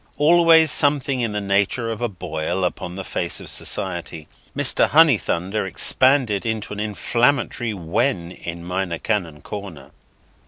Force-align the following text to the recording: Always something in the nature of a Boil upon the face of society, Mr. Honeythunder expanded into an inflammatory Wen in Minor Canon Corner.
Always 0.17 0.71
something 0.71 1.21
in 1.21 1.31
the 1.33 1.39
nature 1.41 1.91
of 1.91 2.01
a 2.01 2.09
Boil 2.09 2.63
upon 2.65 2.95
the 2.95 3.03
face 3.03 3.39
of 3.39 3.47
society, 3.51 4.27
Mr. 4.57 4.89
Honeythunder 4.89 5.63
expanded 5.67 6.43
into 6.43 6.73
an 6.73 6.79
inflammatory 6.79 7.75
Wen 7.75 8.31
in 8.31 8.65
Minor 8.65 8.97
Canon 8.97 9.41
Corner. 9.43 9.91